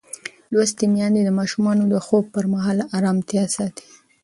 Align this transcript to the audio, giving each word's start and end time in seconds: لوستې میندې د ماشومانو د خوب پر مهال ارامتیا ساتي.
لوستې 0.53 0.85
میندې 0.93 1.21
د 1.25 1.29
ماشومانو 1.39 1.83
د 1.93 1.95
خوب 2.05 2.23
پر 2.33 2.45
مهال 2.53 2.77
ارامتیا 2.97 3.43
ساتي. 3.55 3.87